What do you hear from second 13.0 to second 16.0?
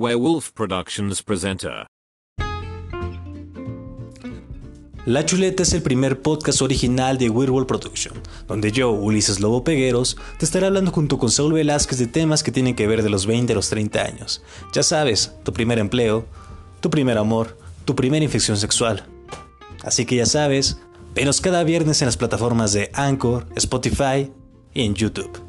de los 20 a los 30 años. Ya sabes, tu primer